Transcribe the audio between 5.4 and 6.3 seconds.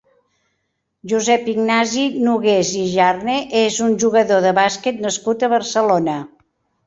a Barcelona.